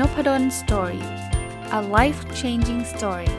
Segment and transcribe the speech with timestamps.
[0.00, 1.04] Nopadol's Story
[1.78, 3.30] a life changing story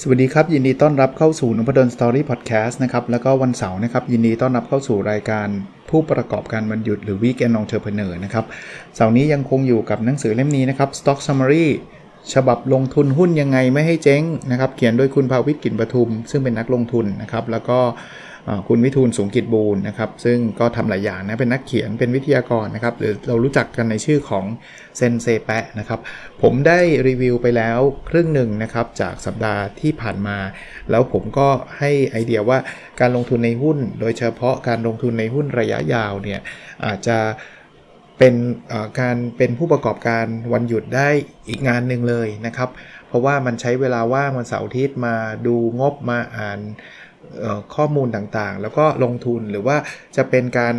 [0.00, 5.48] สวัสดีครับ ยินดีต้อนรับเข้าสู่นพดล Story Podcast นะครับ แล้วก็วันเสาร์นะครับ ยินดีต้อนรับเข้าสู่รายการ
[5.90, 8.44] ผู้ประกอบการวันหยุดหรือ Weekend Entrepreneur นะครับ
[8.94, 11.66] เสาร์นี้ยังคงอยู่กับหนังสือเล่มนี้นะครับ Stock Summary
[12.32, 17.78] ฉบับลงทุนหุ้นยังไงไม่ให้เจ๊งนะครับ เขียนโดยคุณภาวิทย์กินปทุม ซึ่งเป็นนักลงทุนนะครับ แล้วก็
[18.68, 24.44] คุณวิทูลสูงกิจบูรณ์นะครับ ซึ่งก็ทำหลายอย่างนะเป็นนักเขียนเป็นวิทยากรนะครับ หรือเรารู้จักกันในชื่อของ
[24.96, 26.00] เซนเซแปะนะครับ
[26.42, 27.78] ผมได้รีวิวไปแล้ว
[28.08, 30.38] ครึ่งหนึ่งนะครับจากสัปดาห์ที่ผ่านมา
[30.90, 32.58] แล้วผมก็ให้ไอเดียว่า
[33.00, 36.40] การลงทุนในหุ้น โดยเฉพาะการลงทุนในหุ้นระยะยาวเนี่ย
[36.84, 37.18] อาจจะ
[38.18, 38.34] เป็น
[39.00, 41.08] การเป็นผู้ประกอบการวันหยุดได้
[41.48, 42.68] อีกงานหนึ่งเลยนะครับ
[43.08, 45.14] เพราะว่ามันใช้เวลาว่างวันเสาร์อาทิตย์มา
[45.46, 46.60] ดูงบมาอ่าน
[47.74, 49.76] ข้อมูลต่างๆ แล้วก็ลงทุนหรือว่า
[50.16, 50.74] จะเป็นการ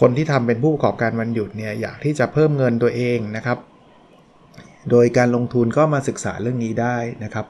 [0.00, 3.58] คนที่ทำเป็นผู้ประกอบการวันหยุดเนี่ยอยากที่จะเพิ่มเงินตัวเองนะครับ
[4.90, 7.46] โดยการลงทุนก็มาศึกษาเรื่องนี้ได้นะครับ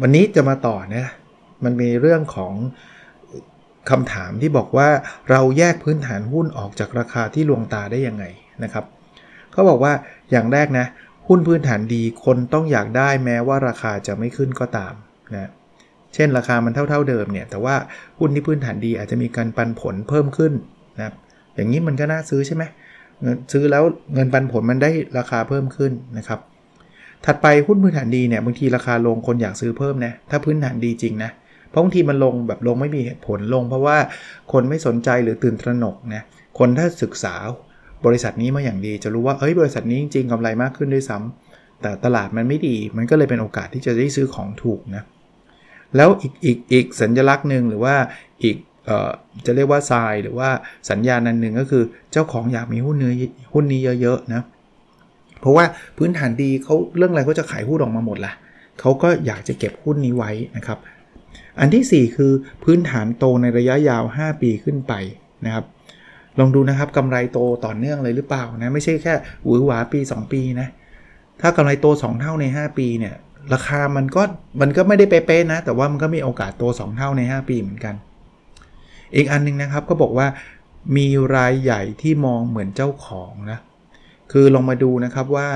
[0.00, 1.06] วันนี้จะมาต่อนะ
[1.64, 2.52] มันมีเรื่องของ
[3.90, 4.88] คำถามที่บอกว่า
[5.30, 8.24] เราแยกพื้นฐานหุ้นออกจากราคาที่ลวงตาได้ยังไง
[8.64, 8.84] นะครับ
[9.52, 9.92] เขาบอกว่า
[10.30, 10.86] อย่างแรกนะ
[11.28, 14.94] หุ้นพื้นฐานดีคนต้องอยากได้แม้ว่าราคาจะไม่ขึ้นก็ตาม
[15.34, 15.50] นะ
[16.14, 17.74] เช่น ราคามันเท่า ๆเดิมเนี่ยแต่ว่า
[18.18, 20.52] หุ้นที่พื้นฐานดีอาจจะมีการปันผลเพิ่มขึ้น
[20.98, 21.12] นะ
[21.54, 22.62] อย่างนี้มันก็น่าซื้อใช่ไหม
[23.20, 23.82] เงินซื้อแล้ว
[24.14, 26.40] เงินปันผลมันได้ราคาเพิ่มขึ้นนะครับ
[27.24, 33.96] ถัดไปหุ้นพื้นฐานดีเนี่ยบางทีราคาลงคนอยากซื้อเพิ่มนะถ้าพื้นฐานดีจริงนะเพราะบางทีมันลงแบบลงไม่มีเหตุผลลง เพราะว่า
[34.52, 36.22] คนไม่สนใจหรือตื่นตระหนกนะ
[36.58, 37.34] คนถ้าศึกษา
[38.06, 45.02] บริษัทนี้มาอย่างดี จะรู้ว่าเอ้ยบริษัทนี้จริงๆกำไรมากขึ้นด้วยซ้ำแต่ตลาดมันไม่ดี มันก็เลยเป็นโอกาสที่จะได้ซื้อของถูกนะ
[45.96, 47.94] แล้วอีกอีกอีกสัญลักษณ์หนึ่งหรือว่า
[48.42, 48.56] อีก
[49.46, 50.48] จะเรียกว่าทรายหรือว่า
[50.90, 53.14] สัญญาณนันหนึ่งก็คือเจ้าของอยากมีหุ้นเนื้อ
[53.54, 54.42] หุ้นนี้เยอะๆนะ
[55.40, 55.64] เพราะว่า
[55.98, 58.32] พื้นฐานดีเขาเรื่องอะไรก็จะขายหุ้นออกมาหมดละ
[58.80, 60.78] เขาก็อยากจะเก็บหุ้นนี้ไว้นะครับ
[61.58, 62.32] อันที่ 4 คือ
[62.64, 64.92] พื้นฐานโตในระยะยาว 5 ปีขึ้นไป
[65.44, 65.64] นะครับ
[66.38, 69.14] ลองดูนะครับกำไรโตต่อเนื่องเลยหรือเปล่านะไม่ใช่แค่
[69.44, 70.68] หวือหวาปี 2 ปีนะ
[71.40, 73.14] ถ้ากำไรโต 2 เท่าใน 5 ปีเนี่ย
[73.52, 74.22] ราคามันก็
[74.60, 77.94] มันก็ไม่ได้เป๊ะๆนะแต่ว่ามันก็มีโอกาสโต 2 เท่าใน 5 ปีเหมือนกัน
[79.14, 80.26] อีกอันนึงนะครับก็บอกว่า
[80.96, 81.06] มี
[81.36, 83.58] รายใหญ่ที่มองเหมือนเจ้าของนะ
[84.36, 85.48] คือลองมาดูนะครับว่า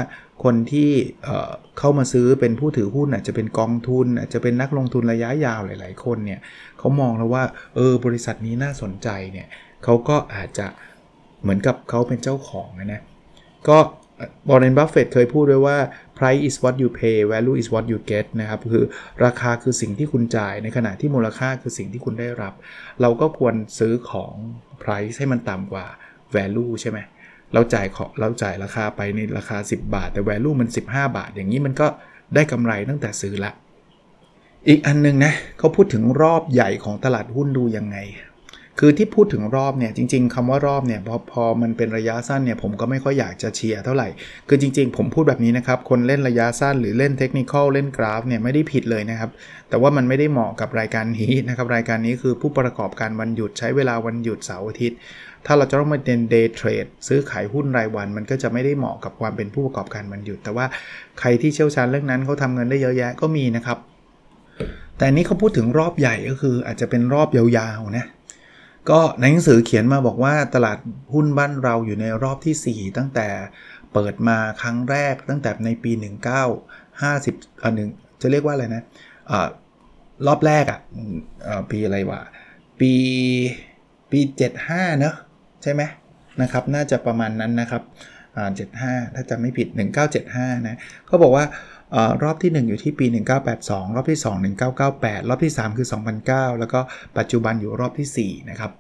[0.45, 0.91] คนที่
[1.79, 6.41] เข้ามาซื้อเป็นผู้ถือหุ้นอาจจะเป็นกองทุน อาจจะเป็นนักลงทุนระยะยาวหลาย ๆ คนเนี่ย
[6.79, 7.45] เขามองแล้วว่า
[7.77, 9.47] เออบริษัทนี้น่าสนใจเนี่ย
[9.85, 10.67] เขาก็อาจจะ
[11.43, 13.03] เหมือนกับเขาเป็นเจ้าของนะนะ
[13.69, 13.79] ก็
[14.49, 15.79] วอร์เรนบัฟเฟตเคยพูดด้วยว่า
[16.19, 18.85] price is what you pay value is what you get นะครับ คือ
[19.25, 22.53] ราคาคือสิ่งที่คุณจ่ายในขณะที่มูลค่าคือสิ่งที่คุณได้รับ
[23.01, 24.35] เราก็ควรซื้อของ
[24.83, 25.87] price ให้มันต่ำกว่า
[26.35, 31.87] value ใช่ไหมเเราจ่ายของเราจ่ายราคาไปในราคา 10 บาท แต่ value มัน 15 บาท อย่างนี้มันก็
[32.35, 33.53] ได้กำไรตั้งแต่ซื้อละ
[34.69, 37.97] อีกอันนึงนะเขาพูดถึงรอบใหญ่ของตลาดหุ้นดูยังไง
[38.81, 44.09] คือที่พูดถึงรอบเนี่ยจริง ๆคำว่ารอบเนี่ยพอพอมันเป็นระยะสั้นเนี่ยผมก็ไม่ค่อยอยากจะเชียร์เท่าไหร่
[44.49, 49.31] คือจริง ๆ ผมพูดแบบนี้นะครับ คนเล่นระยะสั้นหรือเล่นเทคนิคเล่นกราฟเนี่ยไม่ได้ผิดเลยนะครับ
[49.69, 54.99] แต่ว่ามันไม่ได้เหมาะกับรายการนี้นะครับ รายการนี้คือผู้ประกอบการวันหยุดใช้เวลาวันหยุดเสาร์อาทิตย์
[55.47, 60.67] ถ้าเราจะต้องมาเดินเดย์เทรดซื้อขายหุ้นรายวัน มันก็จะไม่ได้เหมาะกับความเป็นผู้ประกอบการมันหยุด แต่ว่า
[61.21, 63.79] ใครที่เชี่ยวชาญเรื่องนั้นเขาทำเงินได้เยอะแยะก็มีนะครับ
[64.99, 68.07] แต่นี้เขาพูดถึงรอบใหญ่ก็คืออาจจะเป็นรอบยาวๆนะ
[68.91, 70.79] ก็ในหนังสือเขียนมาบอกว่าตลาด
[71.13, 73.29] หุ้นบ้านเราอยู่ในรอบที่ 4 ตั้งแต่
[73.93, 75.93] เปิดมาครั้งแรกตั้งแต่ในปี
[76.77, 77.91] 1950อันหนึ่ง
[78.21, 78.83] จะเรียกว่าอะไรนะ
[79.31, 79.33] อ
[80.27, 80.81] รอบแรกอะ่ะ
[81.71, 82.21] ปีอะไรวะ
[82.81, 82.93] ปี
[84.11, 84.21] ปี
[84.61, 85.15] 75 เนอะ
[85.63, 85.83] ใช่ไหม
[86.43, 87.83] นะครับ น่าจะประมาณนั้นนะครับ
[88.49, 89.69] 75 ถ้าจำไม่ผิด
[90.19, 91.45] 1975 นะเขาบอกว่า
[91.95, 93.07] อรอบที่ 1 อยู่ที่ปี
[93.51, 94.37] 1982 รอบที่ 2
[94.79, 95.89] 1998 รอบที่ 3 คือ
[96.25, 96.81] 2009 แล้วก็
[97.19, 98.73] ปัจจุบันอยู่รอบที่ 4 นะครับ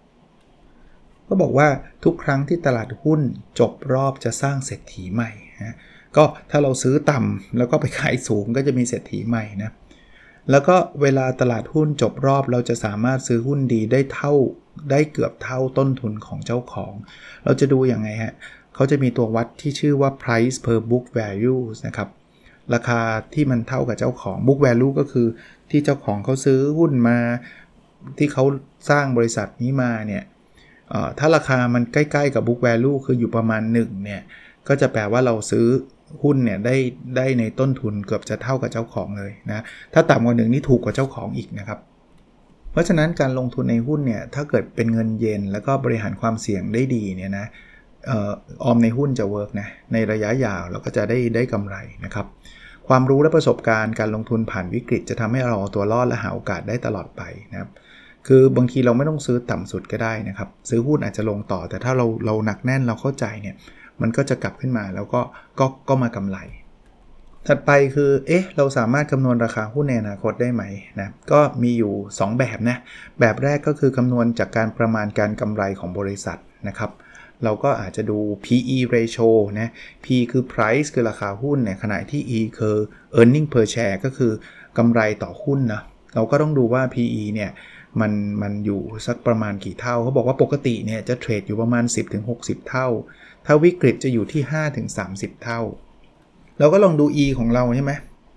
[1.29, 1.69] ก็บอกว่า
[2.05, 3.21] ทุกครั้งที่ตลาดหุ้น
[3.61, 5.31] จบรอบจะสร้างเศรษฐีใหม่
[5.65, 5.77] นะ
[6.17, 9.71] ก็ถ้าเราซื้อต่ำแล้วก็ไปขายสูงก็จะมีเศรษฐีใหม่นะ
[10.51, 14.33] แล้วก็เวลาตลาดหุ้นจบรอบเราจะสามารถซื้อหุ้นดีได้เท่า
[14.91, 16.93] ได้เกือบเท่าต้นทุนของเจ้าของ
[17.45, 18.35] เราจะดูอย่างไงฮะ
[18.75, 22.09] เขาจะมีตัววัดที่ชื่อว่า price per book value นะครับ
[22.75, 23.01] ราคา
[23.35, 25.27] ที่มันเท่ากับเจ้าของ book value ก็คือ
[25.71, 27.19] ที่เจ้าของเขาซื้อหุ้นมา
[28.19, 28.45] ที่เขา
[28.91, 30.25] สร้างบริษัทนี้มาเนี่ย
[31.19, 34.23] ถ้าราคามันใกล้ๆกับ book value คืออยู่ประมาณ1เนี่ย
[34.69, 35.67] ก็จะแปลว่าเราซื้อ
[36.23, 36.77] หุ้นเนี่ยได้
[37.17, 39.65] ได้ในต้นทุนเกือบจะเท่ากับเจ้าของเลยนะ
[39.95, 41.79] ถ้าต่ำกว่าหนึ่งนี่ถูกกว่าเจ้าของอีกนะครับ
[42.73, 47.47] เพราะฉะนั้นการลงทุนในหุ้นเนี่ยถ้าเกิดเป็นเงินเย็น แล้วก็บริหารความเสี่ยงได้ดีเนี่ยนะ
[48.65, 52.27] ออมในหุ้นจะเวิร์กนะในระยะยาวเราก็จะได้ได้กำไรนะครับ
[52.89, 57.71] ความรู้และประสบการณ์การลงทุนผ่านวิกฤต จะทำให้เราตัวรอดและหาโอกาสได้ตลอดไปนะครับ
[58.29, 63.57] คือบางทีเราไม่ต้องซื้อต่ำสุดก็ได้นะครับ ซื้อหุ้นอาจจะลงต่อ แต่ถ้าเราเราหนักแน่นเราเข้าใจเนี่ย
[64.01, 65.21] มันก็จะกลับขึ้นมาแล้วก็
[65.59, 66.39] ก็ก็มากำไร
[67.47, 70.63] ถัดไปคือ เอ๊ะ เราสามารถคำนวณราคาหุ้นในอนาคตได้ไหม
[71.01, 72.77] นะ ก็มีอยู่ 2 แบบนะ
[73.21, 76.39] แบบแรกก็คือคำนวณจากการประมาณการกำไรของบริษัท
[76.69, 76.91] นะครับ
[77.45, 79.29] เราก็อาจจะดู PE ratio
[79.61, 79.69] นะ
[80.05, 82.77] P คือ price คือราคาหุ้นเนี่ยขณะที่ E คือ
[83.19, 84.33] earning per share ก็คือ
[84.79, 85.83] กำไรต่อหุ้นนะ
[86.15, 87.51] เราก็ต้องดูว่า PE เนี่ย
[88.01, 88.13] มัน
[88.43, 91.85] มันอยู่สักประมาณกี่เท่าเขาบอกว่าปกติเนี่ยจะเทรดอยู่ประมาณ
[92.27, 92.87] 10-60 เท่า
[93.47, 94.43] ถ้าวิกฤตจะอยู่ที่
[94.93, 95.61] 5-30 เท่า
[96.59, 97.93] เราก็ลองดู E ของเราใช่ไหม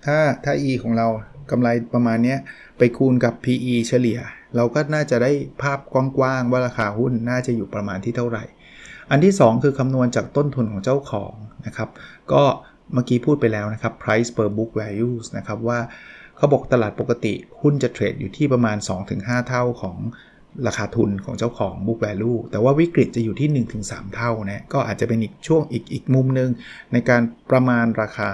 [0.06, 1.08] ถ้าถ้า E ของเรา
[1.52, 2.36] กำไรประมาณนี้
[2.78, 4.20] ไปคูณกับ PE เฉลี่ย
[4.56, 5.32] เราก็น่าจะได้
[5.62, 5.80] ภาพ
[6.18, 8.44] กว้างๆว่าราคาหุ้นน่าจะอยู่ประมาณที่เท่าไหร่
[9.12, 11.34] อันที่ 2 คือคำนวณจากต้นทุนของเจ้าของ
[11.66, 11.90] นะครับ
[12.34, 12.44] ก็
[12.94, 15.80] เมื่อกี้พูดไปแล้วนะครับ price per book values นะครับว่า
[16.42, 18.78] เขาบอกตลาดปกติหุ้นจะเทรดอยู่ที่ประมาณ
[19.12, 19.98] 2-5 เท่าของ
[20.68, 26.50] ราคาทุนของเจ้าของ book value แต่ว่าวิกฤตจะอยู่ที่ 1-3 เท่านะก็อาจจะเป็นอีกช่วงอีกอีกมุมหนึ่ง
[26.94, 27.22] ในการ
[27.52, 28.32] ประมาณราคา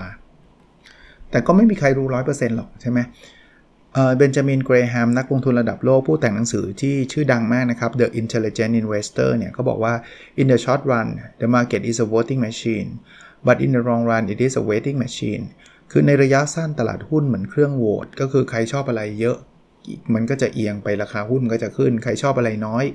[1.31, 2.99] แต่ก็ไม่มีใครรู้ 100%หรอกใช่ไหม
[4.17, 9.93] เบนจามินเกรแฮมนักลงทุนระดับโลกผู้แต่งหนังสือที่ชื่อดังมากนะครับ The Intelligent Investor เนี่ยเขาบอกว่า
[10.41, 11.07] in the short run
[11.41, 12.89] the market is a voting machine
[13.47, 15.45] but in the long run it is a waiting machine
[15.91, 19.37] คือในระยะสั้นตลาดหุ้นเหมือนเครื่องโหวตก็คือใครชอบอะไรเยอะ
[20.13, 22.85] มันก็จะเอียงไปราคาหุ้นก็จะขึ้น ใครชอบอะไรน้อย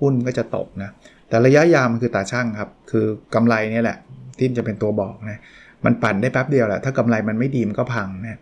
[0.00, 0.90] หุ้นก็จะตกนะ
[1.28, 3.98] แต่ระยะยาวมันคือตาช่างครับ คือกำไรนี่แหละ
[4.38, 5.38] ที่จะเป็นตัวบอกนะ
[5.84, 8.38] มันปั่นได้แป๊บเดียวแหละ ถ้ากำไรมันไม่ดีมันก็พังนะ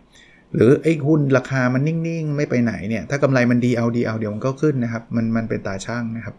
[0.53, 6.35] หรือไอ้หุ้นราคามันนิ่งๆ ไม่ไปไหนเนี่ย ถ้ากำไรมันดีเอาดีเอาเดี๋ยวมันก็ขึ้นนะครับ มันมันเป็นตาช่างนะครับ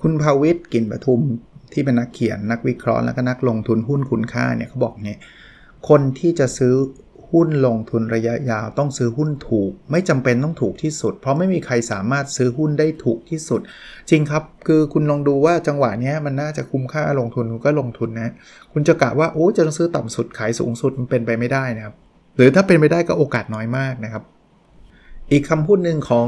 [0.00, 1.20] คุณภาวิทย์กินปทุม
[1.72, 5.18] ที่เป็นนักเขียนนักวิเคราะห์แล้วก็นักลงทุนหุ้นคุณค่าเนี่ยเขาบอกเนี่ย
[5.88, 6.74] คนที่จะซื้อ
[7.30, 13.60] หุ้นลงทุนระยะยาวต้องซื้อหุ้นถูก ไม่จำเป็นต้องถูกที่สุด เพราะไม่มีใครสามารถซื้อหุ้นได้ถูกที่สุด
[14.10, 18.32] จริงครับ คือคุณลองดูว่าจังหวะนี้มันน่าจะคุ้มค่าลงทุนคุณก็ลงทุนนะ
[18.72, 21.94] คุณจะกะว่าโอ้จะต้องซื้อต่ำสุดขายสูงสุดมันเป็นไปไม่ได้นะครับ
[22.36, 24.22] หรือถ้าเป็นไปได้ก็โอกาสน้อยมากนะครับ
[25.32, 26.26] อีกคำพูดหนึ่งของ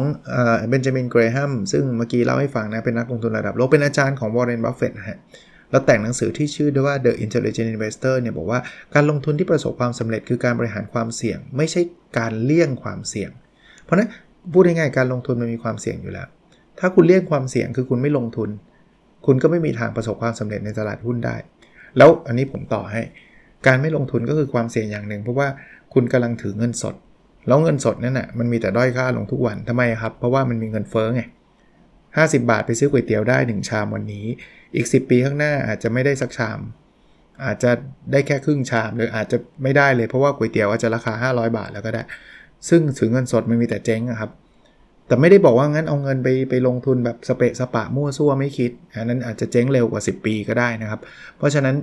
[0.69, 5.19] เบนจามินเกรแฮมซึ่งเมื่อกี้เล่าให้ฟังนะเป็นนักลงทุนระดับโลกเป็นอาจารย์ของวอร์เรนบัฟเฟตนะฮะ
[5.71, 8.61] แล้วแต่งหนังสือที่ชื่อด้วยว่า The Intelligent Investor เนี่ยบอกว่า
[8.95, 11.81] การลงทุนที่ประสบความสำเร็จคือการบริหารความเสี่ยง ไม่ใช่
[12.19, 13.31] การเลี่ยงความเสี่ยง
[13.83, 14.09] เพราะนั้น
[14.53, 16.29] พูดง่ายๆการลงทุนมันมีความเสี่ยงอยู่แล้ว
[16.79, 18.51] ถ้าคุณเลี่ยงความเสี่ยงคือคุณไม่ลงทุน
[19.27, 21.37] คุณก็ไม่มีทางประสบความสำเร็จในตลาดหุ้นได้
[21.97, 23.03] แล้วอันนี้ผมต่อให้
[23.67, 25.49] การไม่ลงทุนก็คือความเสี่ยงอย่างหนึ่ง เพราะว่า
[25.95, 26.95] คุณกำลังถือเงินสด
[27.47, 31.23] แล้วเงินสดนั่นน่ะมันมีแต่ด้อยค่าลงทุกวันทำไมครับ เพราะว่ามันมีเงินเฟ้อไง
[31.87, 34.27] 50 บาทไปซื้อก๋วยเตี๋ยวได้ 1 ชามวันนี้
[34.77, 36.61] อีก 10 ปีข้างหน้าอาจจะไม่ได้สักชาม
[37.45, 37.71] อาจจะ
[38.13, 42.03] ได้แค่ครึ่งชามหรืออาจจะไม่ได้เลยเพราะว่าก๋วยเตี๋ยวอาจจะราคา 500 บาทแล้วก็ได้
[42.69, 44.31] ซึ่งถือเงินสดมันมีแต่เจ๊งครับ
[45.07, 51.01] แต่ไม่ได้บอกว่างั้นเอาเงินไปไปลงทุนแบบสเปะสปะมั่วซั่วไม่คิดอันนั้นอาจจะเจ๊งเร็วกว่า 10 ปีก็ได้นะครับ
[51.37, 51.77] เพราะฉะนั้น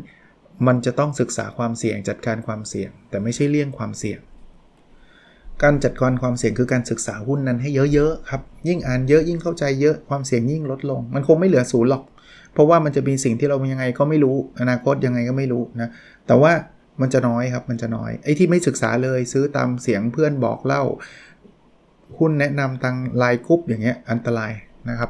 [0.67, 4.19] มันจะต้องศึกษาความเสี่ยงจัดการความเสี่ยง แต่ไม่ใช่เลี่ยงความเสี่ยง
[5.63, 12.03] การจัดการความเสี่ยงคือการศึกษาหุ้นนั้นให้เยอะๆครับยิ่งอ่านเยอะยิ่งเข้าใจเยอะความเสี่ยงยิ่งลดลง มันคงไม่เหลือศูนย์หรอก
[12.53, 15.89] เพราะว่ามันจะมีสิ่งที่เรายังไงก็ไม่รู้ อนาคตยังไงก็ไม่รู้นะ
[16.27, 16.51] แต่ว่า
[17.01, 20.83] มันจะน้อยครับ มันจะน้อย ไอ้ที่ไม่ศึกษาเลยซื้อตามเสียงเพื่อนบอกเล่า
[22.19, 24.51] หุ้นแนะนำทางไลน์กรุ๊ปอย่างเงี้ยอันตราย
[24.89, 25.09] นะครับ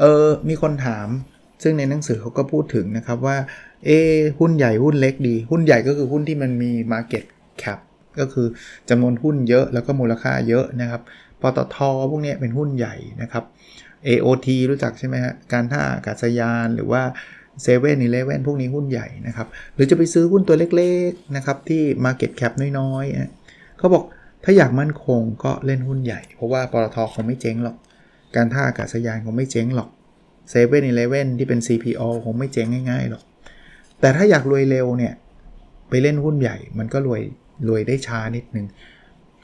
[0.00, 1.08] เออมีคนถาม
[1.62, 3.36] ซึ่งในหนังสือเขาก็พูดถึงนะครับว่า
[3.86, 3.90] เอ
[4.38, 7.24] หุ้นใหญ่หุ้นเล็กดี หุ้นใหญ่ก็คือหุ้นที่มันมี Market
[7.62, 7.78] Cap
[8.18, 8.46] ก็คือ
[8.90, 11.02] จำนวนหุ้นเยอะแล้วก็มูลค่าเยอะนะครับ
[11.42, 11.76] ปตท
[12.10, 13.44] พวกนี้เป็นหุ้นใหญ่นะครับ
[14.06, 17.02] AOT รู้จักใช่ไหมฮะ การท่าอากาศยานหรือว่า
[17.62, 24.04] เซเว่นอีเลเว่นพวกนี้หุ้นใหญ่นะครับ หรือจะไปซื้อหุ้นตัวเล็กๆนะครับที่ Market Cap น้อยๆเขาบอก
[24.44, 27.76] ถ้าอยากมั่นคงก็เล่นหุ้นใหญ่ เพราะว่าปตทคงไม่เจ๊งหรอก
[28.36, 29.88] การท่าอากาศยานคงไม่เจ๊งหรอก
[30.50, 33.22] เซเว่นอีเลเว่นที่เป็น CPO คงไม่เจ๊งง่ายๆหรอก
[34.00, 35.14] แต่ถ้าอยากรวยเร็วเนี่ย
[35.88, 37.22] ไปเล่นหุ้นใหญ่ มันก็รวย
[37.68, 38.66] รวยได้ช้านิดนึง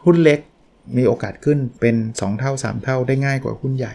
[0.04, 0.40] หุ้นเล็ก
[0.96, 3.94] มีโอกาสขึ้นเป็น 2 เท่า 3 เท่าได้ง่ายกว่าหุ้นใหญ่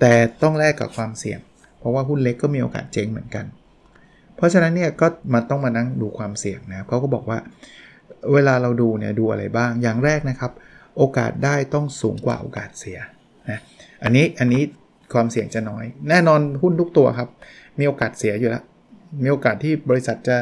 [0.00, 0.12] แต่
[0.42, 1.40] ต้องแลกกับความเสี่ยง
[1.78, 3.44] เพราะว่าหุ้นเล็กก็มีโอกาสเจ๊งเหมือนกัน
[4.36, 7.38] เพราะฉะนั้นเนี่ยก็มาต้องมานั่งดูความเสี่ยงนะเขาก็บอกว่า
[8.32, 10.52] เวลาเราดูเนี่ยดูอะไรบ้างอย่างแรกนะครับ
[10.96, 12.98] โอกาสได้ต้องสูงกว่าโอกาสเสีย
[13.50, 13.58] นะ
[14.04, 14.62] อันนี้อันนี้
[15.14, 17.28] ความเสี่ยงจะน้อย แน่นอนหุ้นทุกตัวครับ
[17.78, 18.64] มีโอกาสเสียอยู่แล้ว
[19.22, 20.36] มีโอกาสที่บริษัทจะ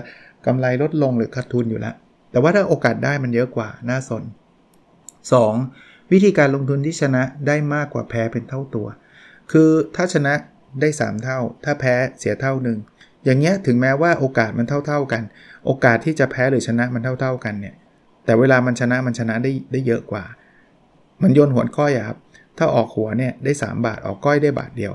[0.47, 1.95] กำไรลดลงหรือขาดทุนอยู่แล้ว
[2.31, 4.23] แต่ว่าถ้าโอกาสได้มันเยอะกว่าน่าสน
[5.37, 6.13] 2.
[6.13, 8.87] วิธีการลงทุนที่ชนะได้มากกว่าแพ้เป็นเท่าตัว
[9.53, 10.35] คือถ้าชนะ
[10.81, 12.79] ได้ 3 เท่า ถ้าแพ้เสียเท่าหนึ่ง
[13.25, 15.23] อย่างเงี้ยถึงแม้ว่าโอกาสมันเท่า ๆกัน
[15.67, 17.75] โอกาสที่จะแพ้หรือชนะมันเท่า ๆกันเนี่ย
[18.25, 20.25] แต่เวลามันชนะมันชนะได้ได้เยอะกว่า
[21.23, 22.19] มันโยนหัวก้อยอะครับ
[22.59, 24.93] ถ้าออกหัวเนี่ยได้ 3 บาทออกก้อยได้บาทเดียว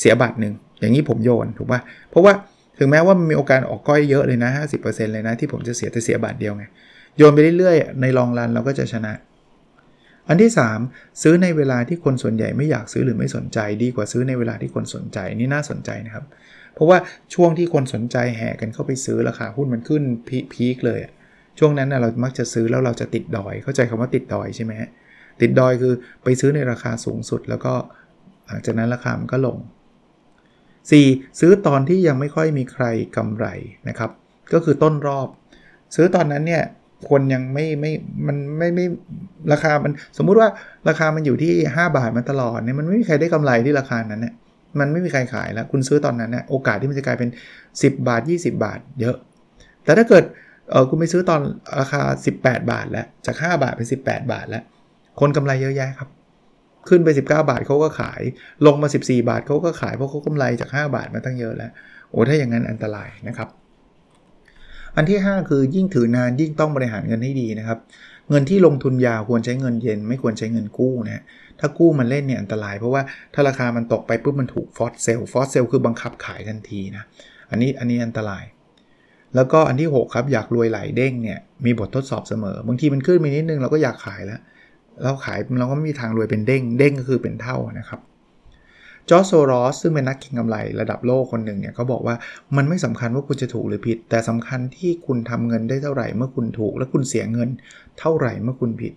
[0.00, 2.32] เสียบาทหนึ่งอย่างนี้ผมโยนถูกปะเพราะว่า
[2.78, 4.50] ถึงแม้ว่ามันมีโอกาสออกก้อยเยอะเลยนะ
[4.82, 6.64] 50%เลยนะที่ผมจะเสียแต่เสียบาทเดียวไง
[7.16, 9.12] โยนไปเรื่อยๆในลองรันเราก็จะชนะ
[10.28, 10.50] อันที่
[10.84, 16.24] 3 ซื้อในเวลาที่คนส่วนใหญ่ไม่อยากซื้อหรือไม่สนใจ ดีกว่าซื้อในเวลาที่คนสนใจนี่น่าสนใจนะครับ
[16.74, 16.98] เพราะว่า
[17.34, 20.02] ช่วงที่คนสนใจแห่กันเข้าไปซื้อราคาหุ้นมันขึ้น
[20.52, 21.00] พีคเลย
[21.58, 24.72] ช่วงนั้นนะเรามักจะซื้อแล้วเราจะติดดอยเข้าใจคำว่าติดดอยใช่ไหม
[25.40, 27.74] ติดดอยคือไปซื้อในราคาสูงสุด แล้วก็
[28.46, 29.58] หลังจากนั้นราคามันก็ลง
[30.28, 31.40] 4.
[31.40, 32.84] ซื้อตอนที่ยังไม่ค่อยมีใคร
[33.16, 33.46] กำไร
[33.88, 34.10] นะครับ
[34.52, 35.28] ก็คือต้นรอบ
[35.94, 36.64] ซื้อตอนนั้นเนี่ย
[37.10, 37.92] คนยังไม่ไม่
[38.26, 38.86] มันไม่ไม่
[39.52, 40.48] ราคามันสมมุติว่า
[40.88, 44.34] ราคามันอยู่ที่ 5 บาทมาตลอดเนี่ยมันไม่มีใครได้กำไรที่ราคานั้นเนี่ย
[44.80, 47.28] มันไม่มีใครขายแล้ว คุณซื้อตอนนั้นเนี่ยโอกาสที่มันจะกลายเป็น
[47.70, 49.16] 10 บาท 20 บาท เยอะ
[49.84, 50.24] แต่ถ้าเกิด
[50.70, 51.40] เออคุณไปซื้อตอน
[51.80, 52.02] ราคา
[52.36, 54.62] 18 บาท แล้วจาก 5 บาทเป็น 18 บาท แล้ว
[55.20, 56.08] คนกำไรเยอะแยะครับ
[56.88, 58.22] ขึ้นไป 19 บาทเขาก็ขาย
[58.66, 61.70] ลงมา 14 บาทเขาก็ขายเพราะเขากำไรจาก 5 บาทมาตั้งเยอะแล้ว
[62.10, 63.48] โอ้ถ้าอย่างนั้นอันตรายนะครับ
[64.96, 67.78] อันที่ 5 คือยิ่งถือนานยิ่งต้องบริหารเงินให้ดีนะครับ
[68.30, 71.22] เงินที่ลงทุนยาวควรใช้เงินเย็น ไม่ควรใช้เงินกู้นะ
[71.60, 73.02] ถ้ากู้มาเล่นเนี่ยอันตรายเพราะว่า
[73.34, 77.04] ถ้าราคามันตกไปปุ๊บมันถูก force sell force sell คือบังคับขายทันทีนะ
[77.50, 78.44] อันนี้อันนี้อันตราย
[79.34, 84.40] แล้วก็อันที่ 6 ครับอยากรวยหลายเด้งเนี่ยมีบททดสอบเสมอบางทีมันขึ้นไปนิดนึงเราก็อยากขายแล้ว
[85.02, 88.00] เราขายเราก็ไม่มีทางรวยเป็นเด้งเด้งก็คือเป็นเท่านะครับ
[89.10, 92.14] จอร์จโซรอสซึ่งเป็นนักเก็งกำไรระดับโลกคนหนึ่งเนี่ยเขาบอกว่า
[92.56, 97.48] มันไม่สำคัญว่าคุณจะถูกหรือผิด แต่สำคัญที่คุณทำเงินได้เท่าไหร่เมื่อคุณถูก และคุณเสียเงิน
[97.98, 98.92] เท่าไหร่เมื่อคุณผิด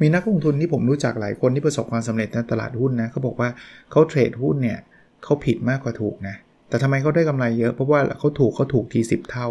[0.00, 3.48] มีนักลงทุนที่ผมรู้จักหลายคนที่ประสบความสำเร็จในตลาดหุ้นนะเขาบอกว่า
[3.90, 4.78] เขาเทรดหุ้นเนี่ย
[5.24, 6.34] เขาผิดมากกว่าถูกนะ
[6.68, 9.48] แต่ทำไมเขาได้กำไรเยอะเพราะว่าเขาถูกเขาถูกที 10 เท่า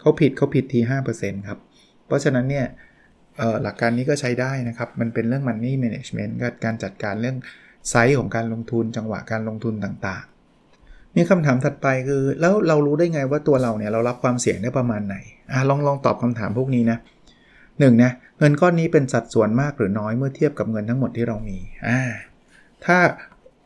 [0.00, 0.80] เขาผิดเขาผิดที
[1.14, 1.58] 5%ครับ
[2.06, 2.66] เพราะฉะนั้นเนี่ย
[3.62, 6.32] หลักการนี้ก็ใช้ได้นะครับ มันเป็นเรื่อง money management
[6.64, 7.36] การจัดการเรื่อง
[7.90, 15.16] ไซส์ของการลงทุนจังหวะการลงทุนต่างๆมีคำถามถัดไปคือ แล้วเรารู้ได้ไงว่าตัวเราเนี่ยเรารับความเสี่ยงได้ประมาณไหน
[15.52, 16.98] อลองลองตอบคำถามพวกนี้นะ
[17.78, 22.00] หนึ่งนะเงินก้อนนี้เป็นสัดส่วนมากหรือน้อยเมื่อเทียบกับเงินทั้งหมดที่เรามีอ่า
[22.84, 22.96] ถ้า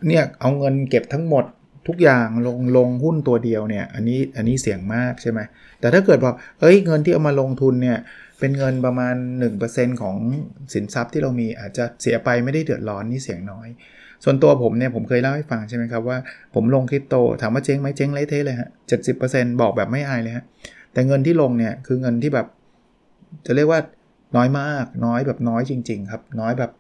[0.07, 1.45] เนี่ยเอาเงินเก็บทั้งหมด
[1.89, 5.41] ทุกอย่างลงลงหุ้นตัวเดียวเนี่ยอันนี้อันนี้เสี่ยงมากใช่ไหม
[5.81, 7.99] แต่ถ้าเกิดแบบเอ้ยเงินที่เอามาลงทุนเนี่ย
[8.39, 9.15] เป็นเงินประมาณ
[9.59, 10.17] 1%ของ
[10.73, 13.69] สินทรัพย์ที่เรามีอาจจะเสียไปไม่ได้เดือดร้อนนี่เสี่ยงน้อย
[14.25, 16.19] ส่วนตัวผมเนี่ยผมเคยเล่าให้ฟังใช่ไหมครับว่า
[16.55, 20.45] ผมลงคริปโตถามว่าเจ๊งไหมเจ๊งเละเทเลยฮะเจ็ดสิบเปอร์เซ็นต์บอกแบบไม่อายเลยฮะ
[20.93, 22.47] แต่เงินที่ลงเนี่ยคือเงินที่แบบ
[23.47, 23.81] จะเรียกว่า
[24.37, 26.71] น้อยมากน้อยแบบน้อยจริง ๆ ครับ น้อยแบบ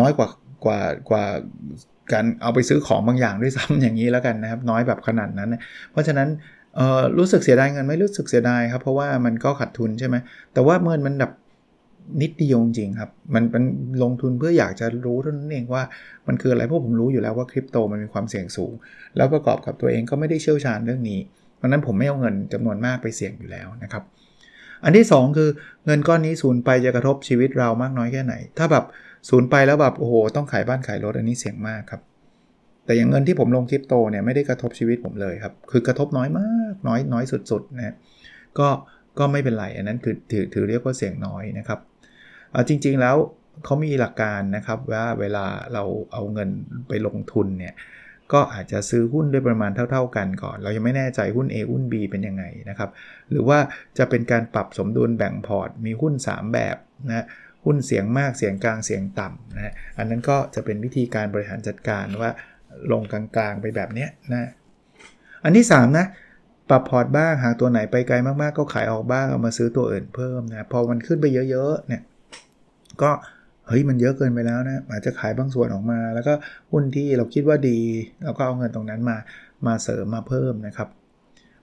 [0.00, 0.28] น้อยกว่า
[0.64, 1.24] กว่ากว่า
[2.12, 5.54] การเอาไปซื้อของบางอย่างด้วยซ้ำอย่างนี้แล้วกันนะครับ น้อยแบบขนาดนั้น
[5.92, 6.28] เพราะฉะนั้น
[7.18, 10.16] รู้สึกเสียดายเงินไม่รู้สึกเสียดายครับ เพราะว่ามันก็ขาดทุนใช่ไหม
[10.52, 11.32] แต่ว่าเมื่อมันแบบ
[12.22, 13.62] นิดเดียวจริงครับ มันเป็น
[14.02, 15.82] ลงทุนเพื่ออยากจะรู้เท่านั้นเองว่า
[16.26, 18.72] มันคืออะไรเพราะผมรู้อยู่แล้วว่าคริปโตมันมีความเสี่ยงสูง
[19.16, 21.20] แล้วประกอบกับตัวเองก็ไม่ได้เชี่ยวชาญเรื่องนี้
[21.56, 24.02] เพราะนั้นผมไม่เอาเงินจำนวนมากไปเสี่ยงอยู่แล้วนะครับ
[24.84, 25.50] อันที่ 2 คือ
[25.86, 28.84] เงินก้อนนี้สูญไปจะกระทบชีวิตเรามากน้อยแค่ไหน ถ้าแบบ
[29.28, 32.00] สูญไปแล้วแบบโอ้โหต้องขายบ้านขายรถอันนี้เสี่ยงมากครับ
[32.84, 37.94] แต่อย่างเงินที่ผมลงคริปโตเนี่ยไม่ได้กระทบชีวิตผมเลยครับ คือกระทบน้อยมากน้อยน้อยสุดๆนะ
[38.58, 38.68] ก็
[39.18, 41.78] ก็ไม่เป็นไร อันนั้นคือถือถือเรียกว่าเสี่ยงน้อยนะครับ
[42.68, 43.16] จริง ๆ แล้ว
[43.64, 46.48] เขามีหลักการนะครับว่าเวลาเราเอาเงิน
[46.88, 47.74] ไปลงทุนเนี่ย
[48.32, 52.90] ก็อาจจะซื้อหุ้นด้วยประมาณเท่า ๆ กันก่อน เรายังไม่แน่ใจหุ้น A หุ้น B เป็นยังไงนะครับ
[53.30, 53.58] หรือว่า
[53.98, 56.76] จะเป็นการปรับสมดุลแบ่งพอร์ต มีหุ้น 3 แบบ
[57.08, 57.24] นะ
[57.64, 62.30] หุ้นเสียงมากเสียงกลางเสียงต่ำนะอันนั้นก็จะเป็นวิธีการบริหารจัดการว่า
[62.92, 64.50] ลงกลางๆไปแบบนี้นะ
[65.44, 66.06] อันที่3นะ
[66.70, 72.02] ปรับพอร์ตบ้างหากตัวไหนไปไกลมากๆ ก็ขายออกบ้างเอามาซื้อตัวอื่นเพิ่มนะพอมันขึ้นไปเยอะๆเนี่ย
[73.02, 73.10] ก็
[73.68, 76.34] เฮ้ยมันเยอะเกินไปแล้วนะอาจจะขายบางส่วนออกมา แล้วก็
[76.70, 77.78] หุ้นที่เราคิดว่าดี
[78.24, 79.16] เราก็เอาเงินตรงนั้นมา
[79.66, 80.88] มาเสริมมาเพิ่มนะครับ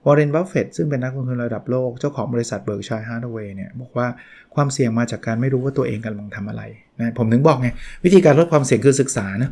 [0.04, 4.06] วอร์เรนบัฟเฟตซึ่งเป็นนักลงทุนระดับโลก เจ้าของบริษัท Berkshire Hathaway เนี่ยบอกว่า
[4.54, 6.62] ความเสี่ยงมาจากการไม่รู้ว่าตัวเองกำลังทำอะไร
[6.98, 7.68] นะผมถึงบอกไง
[8.04, 9.50] วิธีการลดความเสี่ยงคือศึกษานะ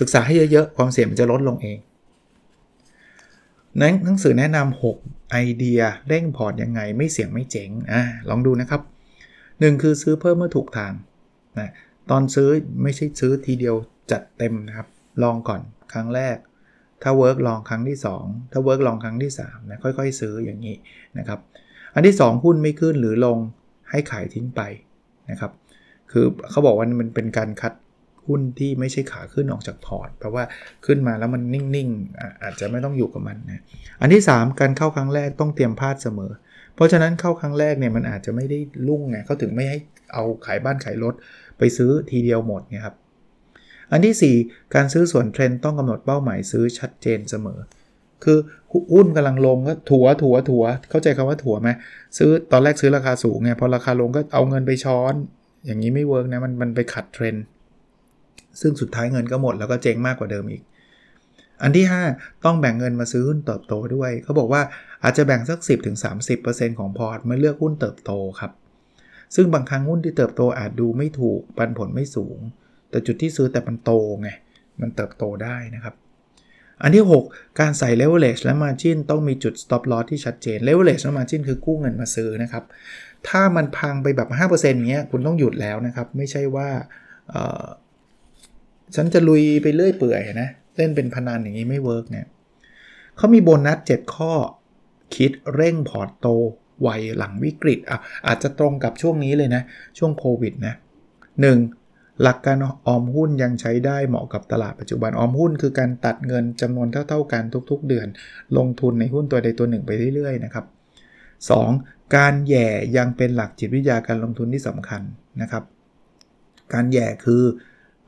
[0.00, 1.78] ศึกษาให้เยอะๆ ความเสี่ยงมันจะลดลงเอง
[4.04, 8.80] หนังสือแนะนำ6ไอเดียเร่งพอร์ตยังไงไม่เสี่ยงไม่เจ๊งอะลองดูนะครับ
[9.30, 10.92] 1 คือซื้อเพิ่มเมื่อถูกทาง
[11.58, 11.70] นะ
[12.10, 12.48] ตอนซื้อ
[12.82, 13.74] ไม่ใช่ซื้อทีเดียว
[14.10, 14.88] จัดเต็มนะครับ
[15.22, 15.60] ลองก่อน
[15.92, 16.36] ครั้งแรก
[17.02, 20.76] ถ้า work ลองครั้งที่ 2 ถ้า work ลองครั้งที่3นะค่อย ๆ ซื้ออย่างนี้
[21.18, 21.38] นะครับ
[21.94, 23.38] อันที่ 2 หุ้นไม่ขึ้นหรือลง
[23.90, 24.60] ให้ขายทิ้งไป
[25.30, 25.52] นะครับ
[26.12, 27.72] คือเขาบอกว่ามันเป็นการคัด
[28.26, 30.44] หุ้นที่ไม่ใช่ขาขึ้นออกจากพอร์ต เพราะว่า
[30.86, 33.62] ขึ้นมาแล้วมันนิ่งๆ อาจจะไม่ต้องอยู่กับมันนะ
[34.00, 36.32] อันที่ 3 การเข้าครั้งแรกต้องเตรียมพลาดเสมอ
[36.80, 38.58] เพราะฉะนั้นเข้าครั้งแรกเนี่ยมันอาจจะไม่ได้
[38.88, 39.78] รุ่งไงเขาถึงไม่ให้
[40.12, 41.14] เอาขายบ้านขายรถ
[41.58, 42.96] ไปซื้อทีเดียวหมดไงครับ
[43.92, 47.58] อันที่ 4 การซื้อสวนเทรนด์ต้องกำหนดเป้าหมายซื้อชัดเจนเสมอ
[48.24, 48.38] คือ
[48.92, 51.68] หุ้นกำลังลงก็ถัวถัวถัวเข้าใจคำว่าถัวไหม
[52.18, 55.14] ซื้อตอนแรกซื้อราคาสูงไงพอราคาลงก็เอาเงินไปช้อน
[55.66, 57.34] อย่างนี้ไม่ work นะมันมันไปขัดเทรนด์
[58.60, 60.62] ซึ่งสุดท้ายเงินก็หมดแล้วก็เจ๊งมากกว่าเดิมอีก
[61.62, 64.62] อันที่ 5 ต้องแบ่งเงินมาซื้อหุ้นเติบโตด้วย เขาบอกว่า
[65.02, 65.58] อาจจะแบ่งสัก
[66.18, 68.52] 10-30%ของพอร์ตมาเลือกหุ้นเติบโตครับ
[69.34, 72.38] ซึ่งบางครั้งหุ้นที่เติบโตอาจดูไม่ถูกปันผลไม่สูง
[72.90, 74.28] แต่จุดที่ซื้อแต่มันโตไง
[74.80, 75.94] มันเติบโตได้นะครับ
[76.82, 82.64] อันที่ 6 การใส่ leverage และ margin ต้องมีจุด stop loss ที่ชัดเจน leverage และ margin คือกู้เงินมาซื้อนะครับ
[83.28, 84.28] ถ้ามันพังไปแบบ
[84.60, 86.68] 5%เงี้ยคุณต้องหยุดแล้วนะครับ ไม่ใช่ว่า
[88.94, 92.26] ฉันจะลุยไปเรื่อยเปื่อยนะ เล่นเป็นพนันอย่างนี้ไม่ work เนี่ย
[93.16, 94.32] เขามีโบนัส 7 ข้อ
[95.16, 96.26] คิดเร่งพอร์ตโต
[96.82, 99.62] ไวหลังวิกฤตอะอาจจะตรงกับช่วงนี้เลยนะ
[99.98, 100.74] ช่วงโควิดนะ
[101.48, 102.22] 1.
[102.22, 108.08] หลักการออมหุ้นยังใช้ได้เหมาะกับตลาดปัจจุบันออมหุ้นคือการตัดเงินจำนวนเท่า ๆ กันทุก ๆ เดือน
[108.56, 110.64] ลงทุนในหุ้นตัวใดตัวหนึ่งไปเรื่อยๆนะครับ
[111.40, 112.16] 2.
[112.16, 115.02] การแย่ยังเป็นหลักจิตวิทยาการลงทุนที่สำคัญ
[115.42, 115.64] นะครับ
[116.72, 117.42] การแย่คือ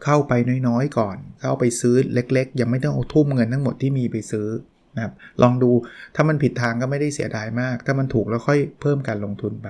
[0.04, 0.32] เข้าไป
[0.68, 4.48] น้อยๆก่อน เข้าไปซื้อเล็กๆ ยังไม่ต้องเอาทุ่มเงินทั้งหมดที่มีไปซื้อ
[4.96, 5.70] นะครับลองดู
[6.14, 9.68] ถ้ามันผิดทางก็ไม่ได้เสียดายมาก ถ้ามันถูกแล้วค่อยเพิ่มการลงทุนไป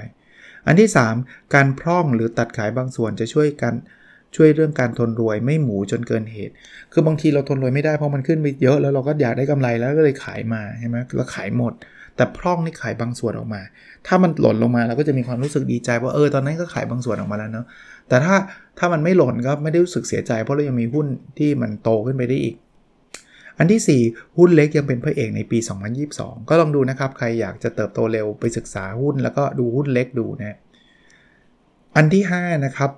[0.66, 3.74] อันที่ 3 การพร่องหรือตัดขายบางส่วนจะช่วยกัน
[4.36, 6.54] ช่วยเรื่องการทนรวยไม่หมูจนเกินเหตุ
[6.92, 11.72] คือบางทีเราทนรวยไม่ได้เพราะมันขึ้นไปเยอะแล้วเราก็อยากได้กำไรแล้วก็เลยขายมาใช่ไหมแล้วขายหมด
[12.16, 13.62] แต่พร่องนี่ขายบางส่วนออกมา
[14.06, 17.66] ถ้ามันหล่นลงมาเราก็จะมีความรู้สึกดีใจว่าเออตอนนั้นก็ขายบางส่วนออกมาแล้วเนาะ
[18.08, 18.34] แต่ถ้า
[18.78, 21.06] ถ้ามันไม่หล่นก็ไม่ได้รู้สึกเสียใจเพราะเรายังมีหุ้น
[21.38, 22.56] ที่มันโตขึ้นไปได้อีก
[23.58, 25.58] อันที่ 4 หุ้นเล็กยังเป็นพระเอกในปี
[26.02, 30.58] 2022 ก็ลองดูนะครับ ใครอยากจะเติบโตเร็วไปศึกษาหุ้น แล้วก็ดูหุ้นเล็กดูนะ
[31.96, 32.90] อันที่ 5 นะครับ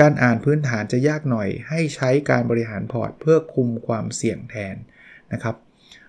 [0.00, 4.76] การอ่านพื้นฐานจะยากหน่อย ให้ใช้การบริหารพอร์ตเพื่อคุมความเสี่ยงแทน
[5.32, 5.56] นะครับ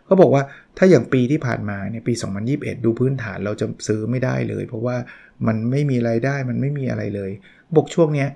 [0.06, 0.44] เขาบอกว่า
[0.80, 2.14] ถ้าอย่างปีที่ผ่านมาเนี่ยปี
[2.50, 4.96] 2021 ดูพื้นฐานเราจะซื้อไม่ได้เลย เพราะว่า
[5.48, 7.32] มันไม่มีไรายได้มันไม่มีอะไรเลย
[7.76, 8.30] บกช่วงเนี้ย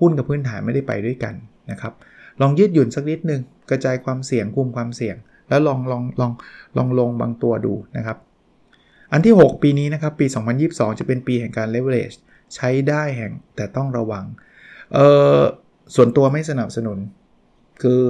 [0.00, 1.34] หุ้นกับพื้นฐานไม่ได้ไปด้วยกัน
[1.70, 1.92] นะครับ
[2.40, 5.16] ลองยืดหยุ่นสักนิดนึงกระจายความเสี่ยงคุมความเสี่ยง
[5.48, 6.32] แล้วลองลองลอง
[6.76, 8.18] ลองลงบางตัวดูนะครับ
[9.12, 10.26] อันที่ 6 ปีนี้นะครับปี
[10.62, 12.16] 2022 จะเป็นปีแห่งการ leverage
[12.54, 14.24] ใช้ได้แห่งแต่ต้องระวัง
[14.94, 14.98] เอ
[15.38, 15.40] อ
[15.94, 16.98] ส่วนตัวไม่สนับสนุน
[17.82, 18.02] คือ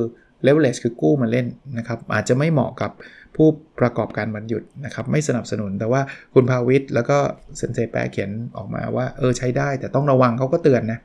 [0.47, 1.47] leverage คือกู้มาเล่น
[1.79, 2.91] นะครับอาจจะไม่เหมาะกับ
[3.37, 3.49] ผู้
[3.81, 6.01] ประกอบการบรรยุดนะครับไม่สนับสนุน แต่ว่า
[6.35, 7.19] คุณภาวิทย์แล้วก็
[7.59, 10.99] เซนเซแปเขียนออกมาว่าเออใช้ได้แต่ต้องระวังเขาก็เตือนนะ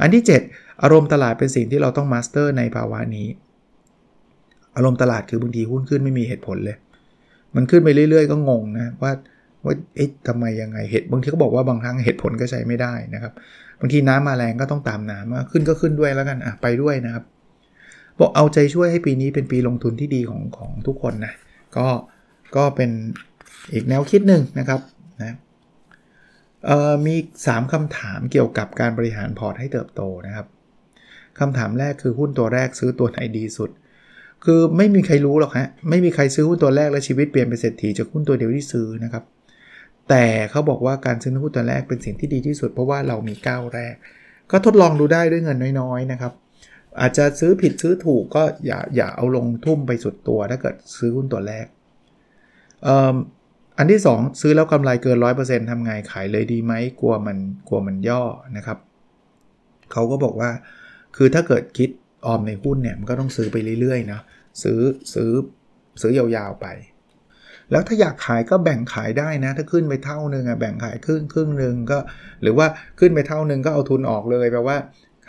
[0.00, 3.28] อันที่ 7 อารมณ์ตลาดเป็นสิ่งที่เราต้องมาสเตอร์ในภาวะนี้
[4.76, 6.76] อารมณ์ตลาดคือบางทีหุ้นขึ้นไม่มีเหตุผลเลย
[7.56, 9.12] มันขึ้นไปเรื่อยๆ ก็งงนะว่า
[9.64, 13.32] ว่าเอ๊ะทำไมยังไงเหตุบางทีเขาบอกว่าบางครั้งเหตุผลก็ใช้ไม่ได้นะครับ
[13.80, 17.24] บางทีน้ำมาแรงก็ต้องตามน้ำว่าขึ้นก็ขึ้นด้วยแล้วกันอะไปด้วยนะครับ
[18.20, 21.32] บอกเอาใจช่วยให้ปีนี้เป็นปีลงทุนที่ดีของของทุกคนนะ
[21.76, 21.88] ก็
[22.56, 22.90] ก็เป็น
[23.72, 24.80] อีกแนวคิดหนึ่งนะครับ
[25.20, 25.36] นะ
[27.06, 27.14] มี
[27.46, 30.46] 3คำถามเกี่ยวกับการบริหารพอร์ตให้เติบโตนะครับ
[31.38, 33.70] คำถามแรกคือหุ้นตัวแรกซื้อตัวไหนดีสุด
[34.44, 39.24] คือไม่มีใครรู้หรอกฮะไม่มีใครซื้อหุ้นตัวแรกแล้วชีวิตเปลี่ยนเป็นเศรษฐีจากหุ้นตัวเดียวที่ซื้อนะครับ
[40.08, 43.94] แต่เขาบอกว่าการซื้อหุ้นตัวแรกเป็นสิ่งที่ดีที่สุด เพราะว่าเรามีก้าวแรก
[44.50, 46.32] ก็ทดลองดูได้ด้วยเงินน้อยๆนะครับ
[47.00, 51.66] อาจจะซื้อผิดซื้อถูกก็อย่าอย่าเอาลงทุ่มไปสุดตัว ถ้าเกิดซื้อหุ้นตัวแรก
[53.78, 58.22] อันที่ 2 ซื้อแล้วกำไรเกิน 100%ทำไงขายเลยดีไหมกลัวมันกลัวมันย่อ
[58.56, 58.78] นะครับ
[59.92, 60.50] เขาก็บอกว่า
[61.16, 61.90] คือถ้าเกิดคิด
[62.26, 64.20] ออมในหุ้นเนี่ยมันก็ต้องซื้อไปเรื่อยๆนะ
[64.62, 64.80] ซื้อ
[65.14, 65.30] ซื้อ
[66.00, 66.66] ซื้อยาวๆไป
[67.70, 71.98] แล้วถ้าอยากขายก็แบ่งขายได้นะ ถ้าขึ้นไปเท่านึงอะแบ่งขายครึ่งครึ่งหนึ่งก็
[72.42, 72.66] หรือว่า
[73.00, 74.76] ขึ้นไปเท่านึงก็เอาทุนออกเลยแปลว่า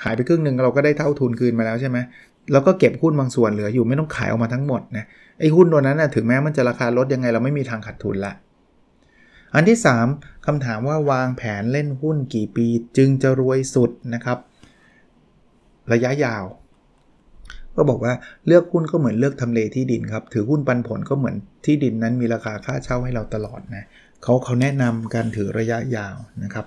[0.04, 1.98] หายไปครึ่งหนึ่งเราก็ได้เท่าทุนคืนมาแล้วใช่ไหม
[2.52, 5.06] เราก็เก็บหุ้นบางส่วนเหลืออยู่ไม่ต้องขายออกมาทั้งหมดนะ
[5.40, 8.34] ไอ้หุ้นตัวนั้นนะถึงแม้มันจะราคาลดยังไงเราไม่มีทางขาดทุนละ
[9.56, 9.78] อันที่
[10.12, 14.38] 3คำถามว่าวางแผนเล่นหุ้นกี่ปีจึงจะรวยสุดนะครับ
[15.94, 16.46] ระยะยาว
[17.76, 18.14] ก็บอกว่า
[18.48, 23.86] เลือกหุ้นก็เหมือนเลือกทำเลที่ดินครับ ถือหุ้นปันผลก็เหมือนที่ดินนั้นมีราคาค่าเช่าให้เราตลอดนะ
[24.24, 26.66] เขาเขาแนะนำการถือระยะยาวนะครับ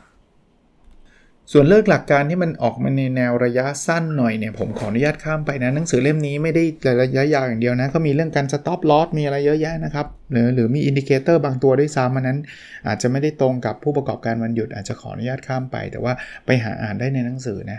[1.53, 6.65] ส่วนเลิกหลักการที่มันออกมาในแนวระยะสั้นหน่อยเนี่ยผมขออนุญาตข้ามไปนะหนังสือเล่มนี้ไม่ได้
[7.03, 12.39] ระยะยาวอย่างเดียวนะก็มีเรื่องการ stop loss มีอะไรเยอะแยะนะครับหรือหรือมี indicator บางตัวด้วยซ้ำมันนั้น
[12.87, 16.13] อาจจะไม่ได้ตรงกับผู้ประกอบการวันหยุดอาจจะขออนุญาตข้ามไป แต่ว่า
[16.47, 17.79] ไปหาอ่านได้ในหนังสือนะ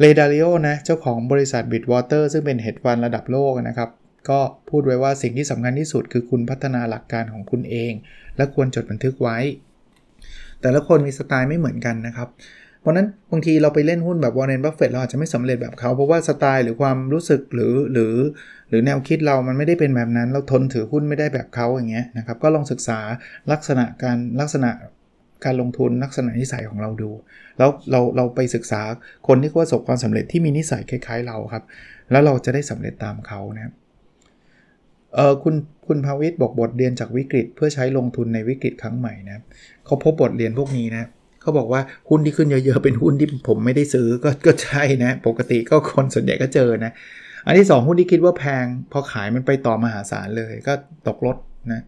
[0.00, 3.90] เรย์ ดาลิโอนะเจ้าของบริษัทบิ t วอเตอร์ซึ่งเป็น hedge fund ระดับโลกนะครับ
[4.30, 7.92] ก็พูดไว้ว่าสิ่งที่สำคัญที่สุดคือคุณพัฒนาหลักการของคุณเอง
[8.36, 9.38] และควรจดบันทึกไว้
[10.60, 12.28] แต่ละคนมีสไตล์ไม่เหมือนกันนะครับ
[12.88, 18.14] เพราะนั้นบางทีเราไปเล่นหุ้นแบบวอร์เรนบัฟเฟตเราอาจจะไม่สำเร็จแบบเขา เพราะว่าสไตล์หรือความรู้สึกหรือหรือ
[18.68, 22.98] หรือแนวคิดเรามันไม่ได้เป็นแบบนั้น เราทนถือหุ้นไม่ได้แบบเขาอย่างเงี้ยนะครับก็ลองศึกษา
[23.52, 24.70] ลักษณะการลักษณะ
[25.44, 27.10] การลงทุนลักษณะนิสัยของเราดู
[27.58, 28.80] แล้วเราเราไปศึกษา
[29.28, 31.64] คนที่ประสบความสำเร็จที่มีนิสัยคล้ายๆเราครับ
[32.10, 33.74] แล้วเราจะได้สำเร็จตามเขานะครับ
[35.14, 35.54] เออคุณ
[35.86, 39.42] คุณภาวิทย์บอกบทเรียนจากวิกฤต เพื่อใช้ลงทุนในวิกฤตครั้งใหม่นะ
[39.86, 41.04] เขาพบบทเรียนพวกนี้นะ
[41.40, 46.92] เขาบอกว่าหุ้นที่ขึ้นเยอะๆเป็นหุ้นที่ผมไม่ได้ซื้อก็ก็ใช่นะ ปกติก็คนส่วนใหญ่ก็เจอนะ
[47.46, 50.72] อันที่ 2 หุ้นที่คิดว่าแพง พอขายมันไปต่อมหาศาลเลยก็
[51.08, 51.36] ตกรถ
[51.72, 51.82] นะ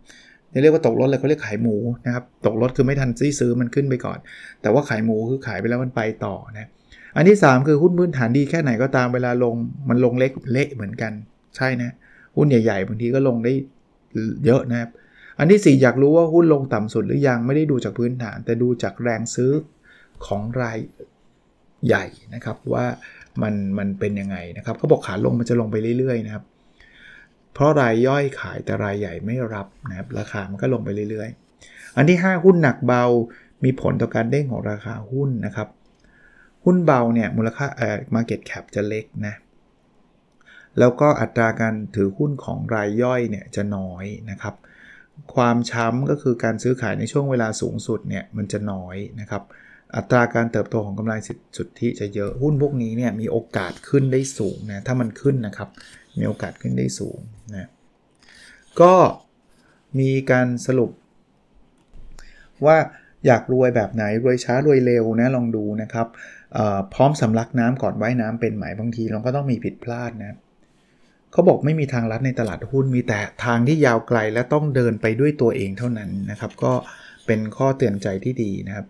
[0.62, 3.10] เรียกว่าตกรถเลยเขาเรียกขายหมูนะครับตกรถคือไม่ทัน
[3.40, 4.18] ซื้อมันขึ้นไปก่อน
[4.62, 6.68] แต่ว่าขายหมูคือขายไปแล้วมันไปต่อนะ
[7.16, 9.54] อันที่ 3 คือหุ้นพื้นฐานดีแค่ไหนก็ตามเวลาลง
[9.88, 11.12] มันลงเล็กเละเหมือนกัน
[11.56, 11.90] ใช่นะ
[12.36, 13.52] หุ้นใหญ่ๆบางทีก็ลงได้
[14.46, 14.90] เยอะนะครับ
[15.40, 19.52] อันที่ 4 อยากรู้ว่าหุ้นลงต่ำสุดหรือยังไม่ได้ดูจากพื้นฐาน แต่ดูจากแรงซื้อ
[20.26, 20.78] ของราย
[21.86, 22.86] ใหญ่นะครับว่า
[23.42, 26.44] มันมันเป็นยังไงนะครับเขาบอกขาลงมันจะลงไปเรื่อยๆนะครับ
[27.54, 33.04] เพราะรายย่อยขายแต่รายใหญ่ไม่รับนะครับราคามันก็ลงไปเรื่อยๆ อันที่ 5 หุ้นหนักเบา
[33.64, 35.68] มีผลต่อการเด้งของราคาหุ้นนะครับ
[36.64, 39.34] หุ้นเบาเนี่ยมูลค่าเอ่อ market cap จะเล็กนะ
[40.78, 44.54] แล้วก็อัตราการถือหุ้นของรายย่อยเนี่ยจะน้อยนะครับ
[45.34, 49.42] ความช้ำก็คือการซื้อขายในช่วงเวลาสูงสุดเนี่ยมันจะน้อยนะครับ
[49.96, 51.14] อัตราการเติบโตของกำไร
[51.56, 55.68] สุทธิจะเยอะหุ้นพวกนี้เนี่ยมีโอกาสขึ้นได้สูงนะถ้ามันขึ้นนะครับ
[56.18, 57.18] มีโอกาสขึ้นได้สูง
[57.52, 57.68] นะ
[58.80, 58.94] ก็
[59.98, 60.90] มีการสรุป
[62.66, 62.76] ว่า
[63.26, 66.06] อยากรวยแบบไหนรวยช้ารวยเร็วนะลองดูนะครับ
[66.94, 70.36] พร้อมสำลักน้ำก่อนว่ายน้ำเป็นไหมบางทีเราก็ต้องมีผิดพลาดนะ
[71.32, 76.72] เขาบอกไม่มีทางลัดในตลาดหุ้นมีแต่ทางที่ยาวไกลและต้องเดินไปด้วยตัวเองเท่านั้นนะครับ ก็
[77.26, 78.86] เป็นข้อเตือนใจที่ดีนะครับ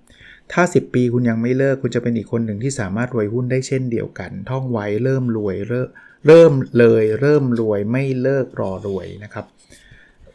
[0.53, 5.89] ถ้า 10 ปีคุณยังไม่เลิกคุณจะเป็นอีกคนหนึ่งที่สามารถรวยหุ้นได้เช่นเดียวกัน ท่องไว้เริ่มรวยเริ่ม
[6.27, 9.45] เริ่มเลยเริ่มรวยไม่เลิกรอรวยนะครับ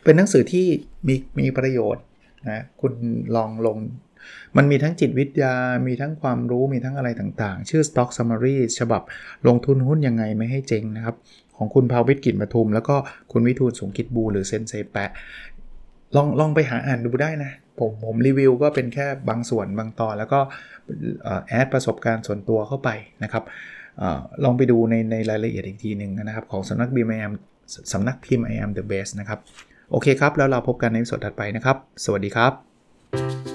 [0.04, 0.68] เป็นหนังสือที่
[1.08, 2.04] มีมีประโยชน์
[2.50, 2.94] นะคุณ
[3.36, 3.78] ลองลง
[4.58, 5.56] มันมีทั้งจิตวิทยา
[5.88, 9.02] มีทั้งความรู้มีทั้งอะไรต่างๆ ชื่อ Stock Summary ฉบับ
[9.48, 11.16] ลงทุนหุ้นยังไงไม่ให้เจ๊งนะครับ
[11.58, 12.96] ของคุณภาวิทย์กิจปทุม แล้วก็
[13.32, 15.10] คุณวิทูลสงกิจบูหรือเซนเซแปะ
[16.16, 20.40] ลองลองไปหาอ่านดูได้นะ ผมผมรีวิวก็เป็นแค่บางส่วนบางตอน แล้วก็
[21.48, 22.90] แอดประสบการณ์ส่วนตัวเข้าไป
[23.24, 23.44] นะครับ
[24.02, 24.04] อ
[24.44, 27.34] ลองไปดูในในรายละเอียดอีกทีหนึ่งนะครับ ของสำนักบีมไอแอม
[27.94, 29.40] สำนักพิมพ์ I am the best นะครับ
[29.92, 33.55] โอเคครับ แล้วเราพบกันในสดถัดไปนะครับ สวัสดีครับ